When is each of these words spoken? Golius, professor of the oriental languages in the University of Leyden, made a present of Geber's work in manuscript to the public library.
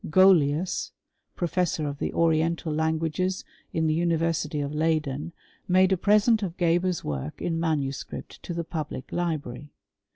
Golius, 0.09 0.93
professor 1.35 1.87
of 1.87 1.99
the 1.99 2.11
oriental 2.11 2.73
languages 2.73 3.45
in 3.71 3.85
the 3.85 3.93
University 3.93 4.59
of 4.59 4.73
Leyden, 4.73 5.31
made 5.67 5.91
a 5.91 5.95
present 5.95 6.41
of 6.41 6.57
Geber's 6.57 7.03
work 7.03 7.39
in 7.39 7.59
manuscript 7.59 8.41
to 8.41 8.55
the 8.55 8.63
public 8.63 9.11
library. 9.11 9.69